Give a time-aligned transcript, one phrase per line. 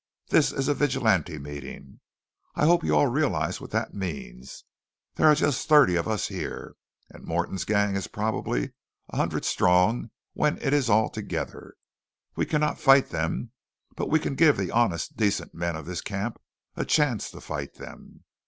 [0.29, 1.99] "This is a Vigilante meeting.
[2.55, 4.63] I hope you all realize what that means.
[5.13, 6.73] There are just thirty of us here;
[7.11, 8.73] and Morton's gang is probably
[9.09, 11.75] a hundred strong when it is all together.
[12.35, 13.51] We cannot fight them;
[13.95, 16.41] but we can give the honest, decent men of this camp
[16.75, 18.23] a chance to fight them.